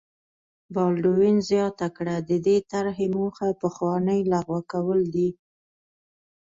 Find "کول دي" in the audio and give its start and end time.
4.71-5.29